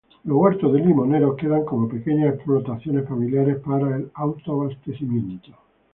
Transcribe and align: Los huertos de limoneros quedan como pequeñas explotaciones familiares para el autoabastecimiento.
Los 0.23 0.35
huertos 0.35 0.73
de 0.73 0.79
limoneros 0.79 1.35
quedan 1.35 1.63
como 1.63 1.87
pequeñas 1.87 2.33
explotaciones 2.33 3.07
familiares 3.07 3.57
para 3.63 3.97
el 3.97 4.09
autoabastecimiento. 4.15 5.51